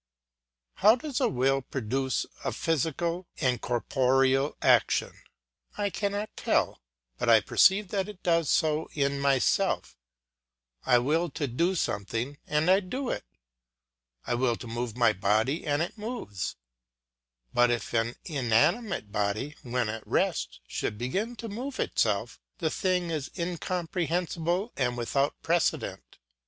[0.77, 5.13] How does a will produce a physical and corporeal action?
[5.77, 6.81] I cannot tell,
[7.19, 9.95] but I perceive that it does so in myself;
[10.87, 13.23] I will to do something and I do it;
[14.25, 16.55] I will to move my body and it moves,
[17.53, 23.11] but if an inanimate body, when at rest, should begin to move itself, the thing
[23.11, 26.17] is incomprehensible and without precedent.